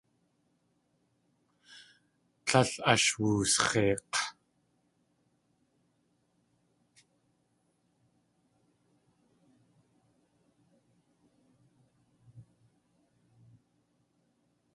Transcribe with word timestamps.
Tlél 2.45 2.71
ash 2.91 3.09
wusx̲eik̲. 3.19 4.17